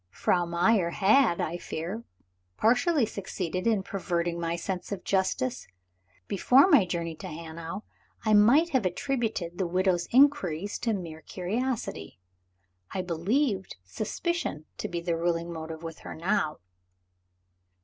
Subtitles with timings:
[0.09, 2.03] Frau Meyer had, I fear,
[2.57, 5.67] partially succeeded in perverting my sense of justice.
[6.27, 7.81] Before my journey to Hanau,
[8.25, 12.17] I might have attributed the widow's inquiries to mere curiosity.
[12.89, 16.57] I believed suspicion to be the ruling motive with her, now.